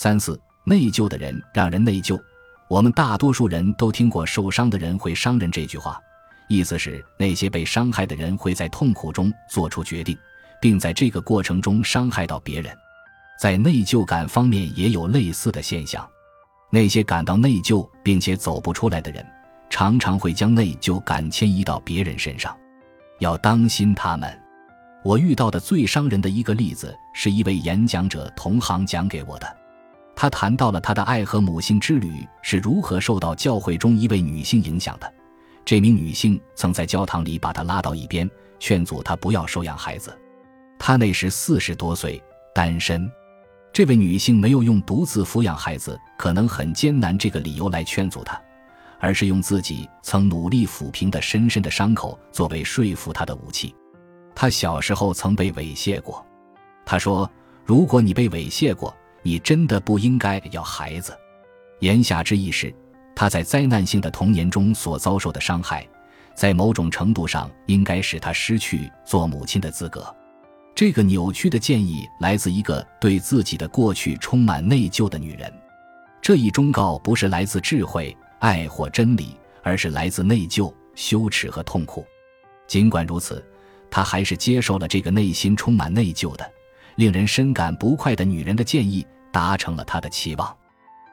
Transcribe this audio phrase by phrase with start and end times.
[0.00, 2.16] 三四，内疚的人让人内疚。
[2.68, 6.00] 我们大多数人都听过“受伤的人会伤人”这句话，
[6.48, 10.16] 意思是那些被伤害的人会在痛苦中做出决定，
[10.60, 12.72] 并在这个过程中伤害到别人。
[13.40, 16.08] 在内疚感方面也有类似的现象。
[16.70, 19.26] 那些感到内疚并且走不出来的人，
[19.68, 22.56] 常常会将内疚感迁移到别人身上，
[23.18, 24.32] 要当心他们。
[25.02, 29.57] 我遇到的最伤人的一个例子，是一位演讲者同行讲给我的。
[30.20, 35.14] 他谈到了他的爱和母性之旅是如何受到教会中一位女性影响的。
[35.64, 40.12] 这名女性曾在教堂里把他拉到一边，劝阻他不要收养孩子。
[40.76, 42.20] 他那时四十多岁，
[42.52, 43.08] 单身。
[43.72, 48.42] 这位女性没有用独自抚养孩子可能很艰难这个理由来劝阻他，
[48.98, 53.72] 而是用自己曾努力抚平的深深的伤口作为说服他的武器。
[54.34, 56.26] 她小时候曾被猥亵过，
[56.84, 57.30] 她说
[57.64, 58.92] ：“如果你被猥亵过。”
[59.28, 61.14] 你真的不应该要孩子。
[61.80, 62.74] 言下之意是，
[63.14, 65.86] 他在灾难性的童年中所遭受的伤害，
[66.34, 70.16] 在某种程度上应该使他失去做母亲的资格。
[70.74, 75.52] 这个扭曲的建议来自一个对自己的过去充满内疚的女人。
[76.22, 82.02] 这一忠告不是来自智慧、爱或真理，而是来自内疚、羞耻和痛苦。
[82.66, 83.44] 尽管如此，
[83.90, 86.50] 他还是接受了这个内心充满内疚的。
[86.96, 90.56] 令人深感不快的女人的建议达成了他的期望，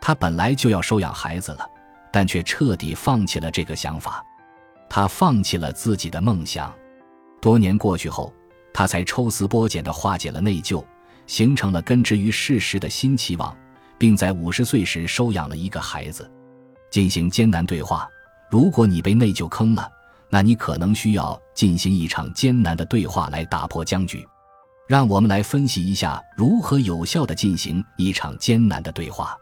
[0.00, 1.68] 他本来就要收养孩子了，
[2.12, 4.24] 但却彻底放弃了这个想法。
[4.88, 6.72] 他放弃了自己的梦想。
[7.40, 8.32] 多年过去后，
[8.74, 10.84] 他才抽丝剥茧地化解了内疚，
[11.26, 13.56] 形成了根植于事实的新期望，
[13.96, 16.30] 并在五十岁时收养了一个孩子。
[16.90, 18.08] 进行艰难对话。
[18.50, 19.88] 如果你被内疚坑了，
[20.28, 24.26] 那你可能需要进行一场艰难的对话来打破僵局。
[24.90, 29.36] 让我们来分析一下如何有效地进行一场艰难的对话。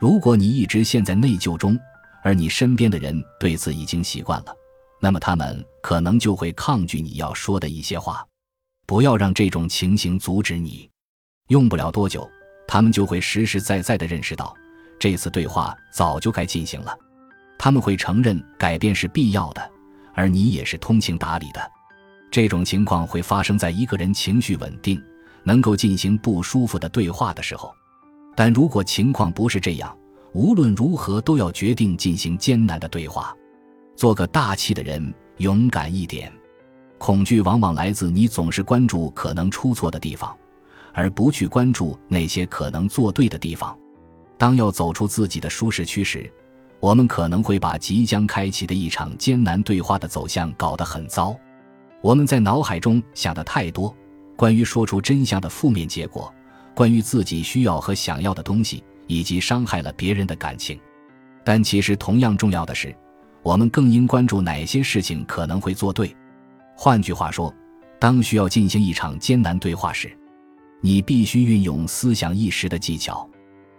[0.00, 1.78] 如果你一直陷在内疚中，
[2.24, 4.52] 而你身边的人对此已经习惯了，
[5.00, 8.26] 那么他们可能就会抗拒你要说的一些话。
[8.84, 10.90] 不要让这种情形阻止你。
[11.50, 12.28] 用不了多久，
[12.66, 14.52] 他们就会实实在在地认识到，
[14.98, 16.92] 这次对话早就该进行了。
[17.56, 19.70] 他们会承认改变是必要的，
[20.16, 21.60] 而你也是通情达理的。
[22.30, 25.02] 这种情况会发生在一个人情绪稳定、
[25.42, 27.74] 能够进行不舒服的对话的时候，
[28.36, 29.96] 但如果情况不是这样，
[30.32, 33.34] 无论如何都要决定进行艰难的对话。
[33.96, 36.32] 做个大气的人，勇敢一点。
[36.98, 40.36] 恐惧往往来自你总是关注可能出错的地方，
[40.92, 43.76] 而不去关注那些可能做对的地方。
[44.38, 46.32] 当要走出自己的舒适区时，
[46.78, 51.34] 我们可能会把即将开启的一场艰难对话的走向搞得很糟。
[52.02, 53.94] 我们在脑海中想的太多，
[54.34, 56.32] 关于说出真相的负面结果，
[56.74, 60.80] 关于自己需要和想要的东西，以及伤害了别人的感情。
[61.44, 62.94] 但其实同样重要的是，
[63.42, 66.14] 我们更应关注哪些事情可能会做对。
[66.74, 67.54] 换句话说，
[67.98, 70.10] 当需要进行一场艰难对话时，
[70.80, 73.28] 你必须运用思想意识的技巧。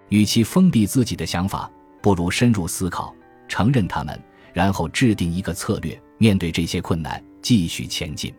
[0.10, 1.72] 与其封闭自己的想法，
[2.04, 3.16] 不如深入思考，
[3.48, 4.20] 承认他们，
[4.54, 7.24] 然后制定一个策略，面对这些困难。
[7.42, 8.34] 继续前进，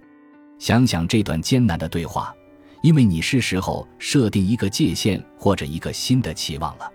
[0.58, 2.34] 想想这段艰难的对话，
[2.82, 6.90] 因为你是时候设定一个界限或者一个新的期望了。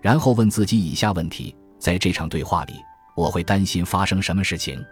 [0.00, 2.74] 然后问自己以下问题：在这场对话里，
[3.14, 4.84] 我会担心发生什么事情？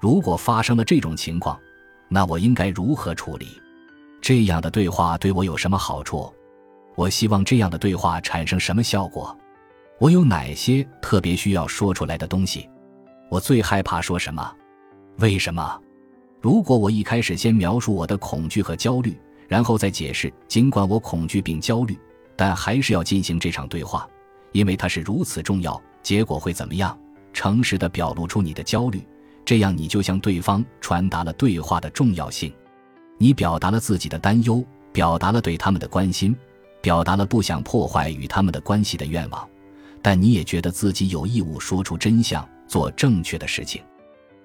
[0.00, 1.58] 如果发生了这种情况，
[2.08, 3.48] 那我应该如何处理？
[4.20, 6.32] 这样的对话对我有什么好处？
[6.96, 9.36] 我希望这样的对话产生什么效果？
[9.98, 12.68] 我有哪些特别需要说出来的东西？
[13.30, 14.54] 我最害怕说什么？
[15.18, 15.80] 为什么？
[16.44, 19.18] 如果我一开始先描述我的恐惧和焦虑，
[19.48, 21.98] 然后再解释，尽管我恐惧并焦虑，
[22.36, 24.06] 但还是要进行这场对话，
[24.52, 26.94] 因为它是如此重要，结果会怎么样？
[27.32, 29.02] 诚实的表露出你的焦虑，
[29.42, 32.52] 这样你就向对方传达了对话的重要性。
[33.16, 34.62] 你表达了自己的担忧，
[34.92, 36.36] 表达了对他们的关心，
[36.82, 39.48] 表达了不想破坏与他们的关系的愿望，
[40.02, 43.82] 但你也觉得自己有义务说出真相，做正确的事情，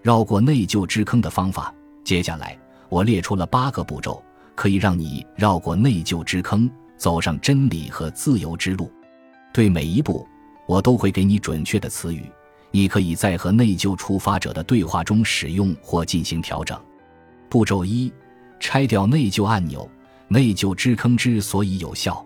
[0.02, 1.76] 绕过内疚之坑的方法。
[2.10, 2.58] 接下来，
[2.90, 4.20] 我列出了八个步骤，
[4.56, 6.68] 可以让你绕过内疚之坑，
[6.98, 8.92] 走上真理和自由之路。
[9.54, 10.28] 对每一步，
[10.66, 12.26] 我都会给你准确的词语，
[12.72, 16.76] 你可以在和内疚触发者的对话中使用或进行调整。
[17.48, 18.12] 步骤一：
[18.60, 19.88] 拆掉内疚按钮。
[20.30, 22.26] 内疚之坑之所以有效，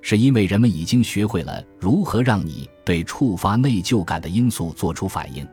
[0.00, 5.46] 是因为人们已经学会了如何让你对触发内疚感的因素做出反应。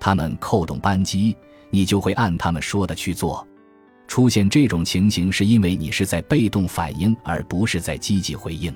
[0.00, 1.36] 他们扣动扳机。
[1.76, 3.46] 你就会按他们说的去做。
[4.08, 8.74] 出现这种情形，是因为你是在被动反应，而不是在积极回应。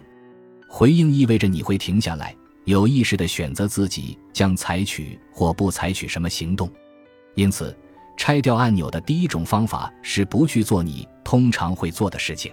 [0.68, 2.36] 回应意味着你会停下来，
[2.66, 6.70] 有意识地选择自己将采取或不采取什么行动。
[7.36, 7.74] 因此，
[8.18, 12.52] 拆掉按钮的第一种方法是不去做你通常会做的事情。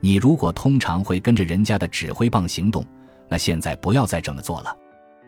[0.00, 2.82] 你如果通常会跟着人家的指挥棒行动，
[3.28, 4.74] 那现在不要再这么做了。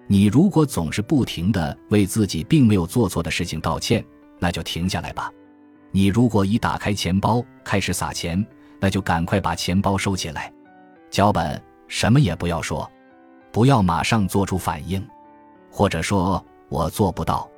[0.06, 4.02] 你如果总是不停地为自己并没有做错的事情道歉，
[4.38, 5.30] 那就停下来吧。
[5.90, 8.44] 你如果一打开钱包开始撒钱，
[8.78, 10.52] 那就赶快把钱包收起来。
[11.10, 12.90] 脚本什么也不要说，
[13.50, 15.02] 不要马上做出反应，
[15.70, 17.48] 或者说我做不到，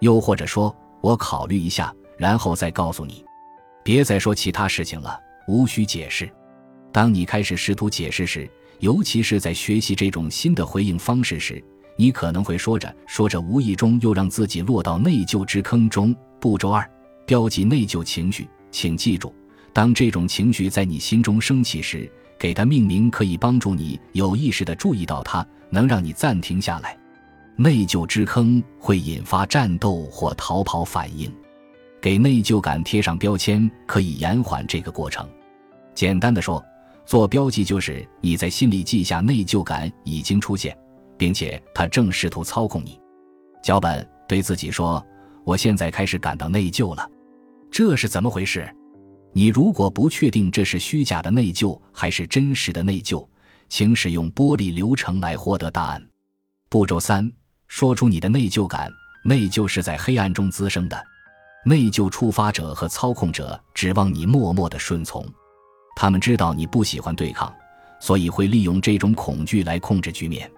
[0.00, 3.24] 又或者说我考虑一下，然后再告诉你。
[3.84, 6.28] 别再说其他事情了，无需解释。
[6.90, 8.50] 当你开始试图解释时，
[8.80, 11.62] 尤其是在学习这种新的回应方式时。
[11.96, 16.14] 你可能会说着说着，无意中又让自己落到内疚之坑中。
[16.38, 16.88] 步骤二：
[17.24, 18.48] 标记内疚情绪。
[18.70, 19.34] 请记住，
[19.72, 26.96] 当这种情绪在你心中升起时，给它命名可以帮助你有意识地注意到它，能让你暂停下来。
[27.56, 31.32] 内疚之坑会引发战斗或逃跑反应，
[32.02, 35.26] 给内疚感贴上标签可以延缓这个过程。
[35.94, 36.62] 简单的说，
[37.06, 40.76] 做标记就是你在心里记下内疚感已经出现。
[41.18, 43.00] 并且他正试图操控你。
[43.62, 45.04] 脚本对自己说
[45.44, 47.08] ：“我现在开始感到内疚了，
[47.70, 48.68] 这是怎么回事？”
[49.32, 53.26] 你如果不确定这是虚假的内疚还是真实的内疚，
[53.68, 56.02] 请使用玻璃流程来获得答案。
[56.70, 57.30] 步骤三：
[57.68, 58.90] 说出你的内疚感。
[59.22, 61.04] 内疚是在黑暗中滋生的，
[61.64, 65.26] 内疚触发者和操控者指望你默默的顺从。
[65.96, 67.52] 他们知道你不喜欢对抗，
[68.00, 70.48] 所以会利用这种恐惧来控制局面。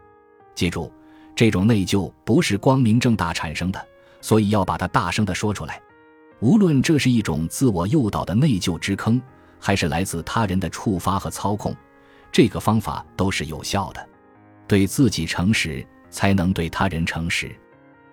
[0.58, 0.92] 记住，
[1.36, 3.86] 这种内疚不是光明正大产生的，
[4.20, 5.80] 所以要把它大声的说出来。
[6.40, 9.22] 无论这是一种自我诱导的内疚之坑，
[9.60, 11.72] 还是来自他人的触发和操控，
[12.32, 14.04] 这个方法都是有效的。
[14.66, 17.54] 对自己诚实，才能对他人诚实。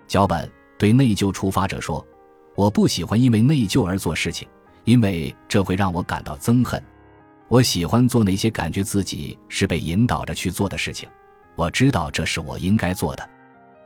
[0.08, 2.06] 脚本对内疚触发者说
[2.54, 4.48] ：“我不喜欢因为内疚而做事情，
[4.84, 6.80] 因为这会让我感到憎恨。
[7.48, 11.10] 我喜欢做那些感觉自己是被引导着去做的事情。”
[11.56, 13.30] 我知道这是我应该做的。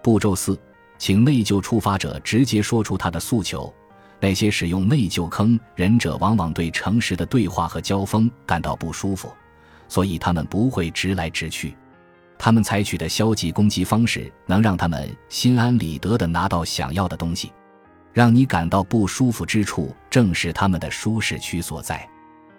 [0.02, 0.60] 步骤四，
[0.98, 3.74] 请内疚触发者直接说出他的诉求。
[4.22, 9.32] 那些使用内疚坑忍者往往对诚实的对话和交锋感到不舒服，
[9.88, 11.74] 所以他们不会直来直去。
[12.38, 17.52] 他们采取的消极攻击方式能让他们心安理得地拿到想要的东西。
[18.12, 22.06] 让你感到不舒服之处，正是他们的舒适区所在。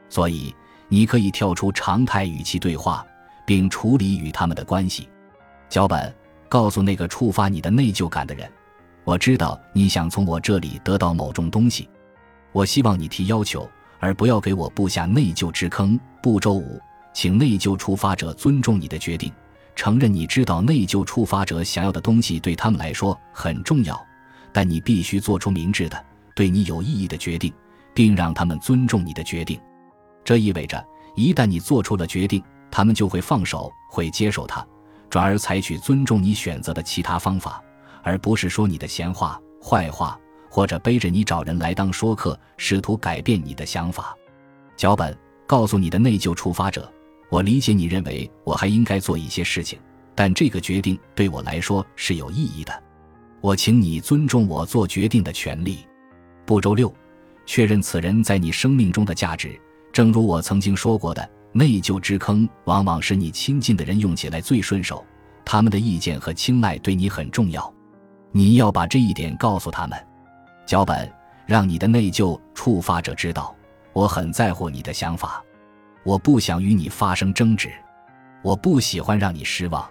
[0.08, 0.54] 所以，
[0.88, 3.04] 你可以跳出常态语气对话。
[3.50, 5.08] 并处理与他们的关系。
[5.68, 6.14] 脚本
[6.48, 8.48] 告诉那个触发你的内疚感的人
[9.02, 11.88] ：“我知道你想从我这里得到某种东西，
[12.52, 13.68] 我希望你提要求，
[13.98, 16.80] 而不要给我布下内疚之坑。”步骤五，
[17.12, 19.32] 请内疚触发者尊重你的决定，
[19.74, 24.00] 承认你知道内疚触发者想要的东西对他们来说很重要，
[24.52, 26.00] 但你必须做出明智的、
[26.36, 27.52] 对你有意义的决定，
[27.92, 29.60] 并让他们尊重你的决定。
[30.22, 30.86] 这意味着，
[31.16, 32.40] 一旦你做出了决定，
[32.80, 34.66] 他们就会放手，会接受它，
[35.10, 37.62] 转而采取尊重你选择的其他方法，
[38.02, 40.18] 而不是说你的闲话、坏话，
[40.48, 44.16] 或者背着你找人来当说客，试图改变你的想法。
[44.78, 45.14] 脚本
[45.46, 46.90] 告诉你的内疚触发者：
[47.28, 49.78] 我理解你认为我还应该做一些事情，
[50.14, 52.82] 但这个决定对我来说是有意义的。
[53.42, 55.80] 我请你尊重我做决定的权利。
[56.46, 56.90] 步骤六：
[57.44, 59.60] 确认此人在你生命中的价值。
[59.92, 61.30] 正如我曾经说过的。
[61.52, 65.04] 内疚之坑往往是你亲近的人用起来最顺手，
[65.44, 67.72] 他们的意见和青睐对你很重要，
[68.30, 69.98] 你要把这一点告诉他们。
[70.64, 71.12] 脚本
[71.46, 73.52] 让你的内疚触发者知道，
[73.92, 75.42] 我很在乎你的想法，
[76.04, 77.72] 我不想与你发生争执，
[78.42, 79.84] 我不喜欢让你失望，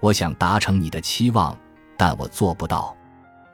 [0.00, 1.54] 我想达成你的期望，
[1.98, 2.96] 但我做不到。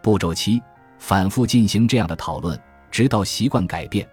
[0.00, 0.62] 步骤七，
[0.99, 2.56] 反复进行这样的讨论，
[2.90, 4.08] 直到习惯改变。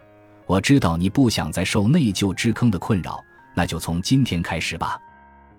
[0.49, 4.99] 我知道你不想再受内疚之坑的困扰，那就从今天开始吧。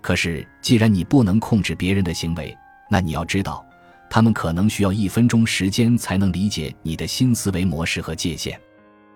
[0.01, 2.59] 可是，既然你不能控制别人的行为，
[2.91, 3.65] 那你要知道，
[4.11, 8.61] 他们可能需要一分钟时间才能理解你的新思维模式和界限。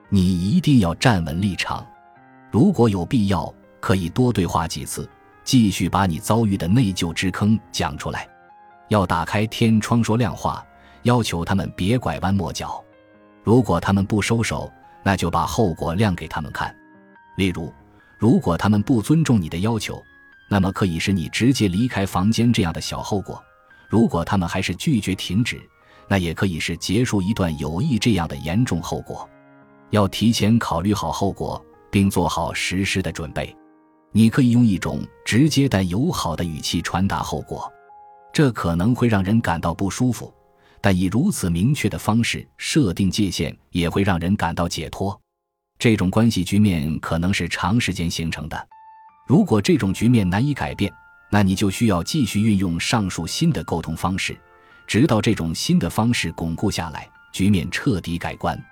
[0.08, 1.84] 你一定要站稳立场。
[2.52, 5.10] 如果有必要，可以多对话几次，
[5.42, 8.28] 继续把你遭遇的内疚之坑讲出来。
[8.90, 10.64] 要打开天窗说亮话，
[11.02, 12.80] 要求他们别拐弯抹角。
[13.42, 14.72] 如果他们不收手，
[15.04, 16.74] 那就把后果亮给他们看，
[17.36, 17.72] 例如，
[18.18, 20.02] 如果他们不尊重你的要求，
[20.48, 23.36] 那么可以是你直接离开房间这样的小后果；
[23.88, 25.60] 如果他们还是拒绝停止，
[26.08, 29.28] 那也可以是结束一段友谊这样的严重后果。
[29.90, 33.54] 要提前考虑好后果，并做好实施的准备。
[34.10, 37.70] 你可以用一种直接但友好的语气传达后果，
[38.32, 40.32] 这可能会让人感到不舒服，
[40.84, 45.18] 但以如此明确的方式设定界限，也会让人感到解脱。
[45.78, 48.68] 这种关系局面可能是长时间形成的。
[49.26, 50.92] 如果这种局面难以改变，
[51.30, 54.38] 那你就需要继续运用上述新的沟通方式，
[54.86, 58.62] 直到这种新的方式巩固下来，局面彻底改观。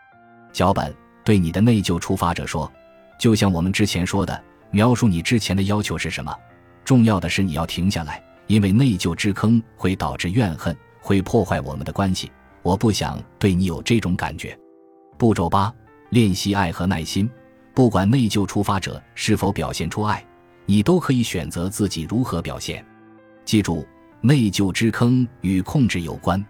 [0.53, 2.71] 脚本对你的内疚出发者说
[3.19, 6.35] ：“就像我们之前说的。”描述你之前的要求是什么？
[6.85, 12.33] 重要的是你要停下来，因为内疚之坑会导致怨恨，会破坏我们的关系。
[12.63, 14.57] 我不想对你有这种感觉。
[15.19, 15.75] 步骤八：
[16.11, 17.29] 练习爱和耐心。
[17.75, 20.25] 不管内疚触发者是否表现出爱，
[20.67, 22.85] 你都可以选择自己如何表现。
[23.45, 23.87] 记住，
[24.21, 26.45] 内疚之坑与控制有关。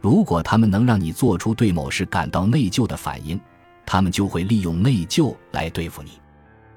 [0.00, 3.40] 如果他们能让你做出对某事感到内疚的反应，
[3.84, 6.12] 他们就会利用内疚来对付你。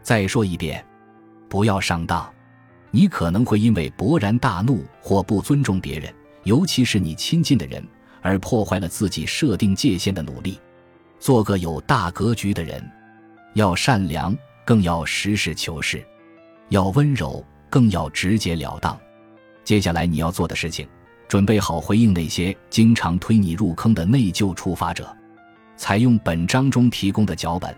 [0.02, 0.84] 再说一遍，
[1.48, 2.28] 不要上当。
[2.90, 6.14] 你可能会因为勃然大怒或不尊重别人，
[6.44, 7.86] 尤其是你亲近的人，
[8.22, 10.60] 而破坏了自己设定界限的努力。
[11.20, 12.84] 做个有大格局的人，
[13.54, 16.00] 要善良，更要实事求是；
[16.70, 18.98] 要温柔，更要直截了当。
[19.64, 20.88] 接下来你要做的事情，
[21.28, 25.16] 准备好回应那些经常推你入坑的内疚触发者。
[25.78, 27.76] 采用本章中提供的脚本。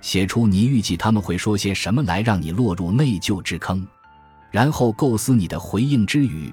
[0.00, 3.86] 写出你预计他们会说些什么来让你落入内疚之坑，
[4.50, 6.52] 然后构思你的回应之语，